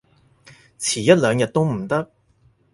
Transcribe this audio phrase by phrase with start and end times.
[0.79, 2.11] 遲一兩日都唔得？